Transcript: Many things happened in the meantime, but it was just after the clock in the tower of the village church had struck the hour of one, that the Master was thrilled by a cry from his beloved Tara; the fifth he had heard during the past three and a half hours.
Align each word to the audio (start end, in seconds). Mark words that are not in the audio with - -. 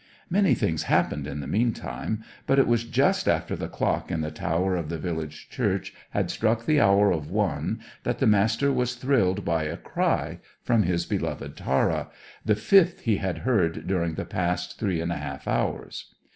Many 0.31 0.55
things 0.55 0.81
happened 0.89 1.27
in 1.27 1.41
the 1.41 1.47
meantime, 1.47 2.23
but 2.47 2.57
it 2.57 2.65
was 2.65 2.85
just 2.85 3.27
after 3.27 3.55
the 3.55 3.67
clock 3.69 4.09
in 4.09 4.21
the 4.21 4.31
tower 4.31 4.75
of 4.75 4.89
the 4.89 4.97
village 4.97 5.47
church 5.51 5.93
had 6.09 6.31
struck 6.31 6.65
the 6.65 6.79
hour 6.81 7.11
of 7.11 7.29
one, 7.29 7.79
that 8.01 8.17
the 8.17 8.25
Master 8.25 8.71
was 8.71 8.95
thrilled 8.95 9.45
by 9.45 9.65
a 9.65 9.77
cry 9.77 10.39
from 10.63 10.81
his 10.81 11.05
beloved 11.05 11.55
Tara; 11.55 12.07
the 12.43 12.55
fifth 12.55 13.01
he 13.01 13.17
had 13.17 13.39
heard 13.45 13.85
during 13.85 14.15
the 14.15 14.25
past 14.25 14.79
three 14.79 14.99
and 15.01 15.11
a 15.11 15.17
half 15.17 15.47
hours. 15.47 16.11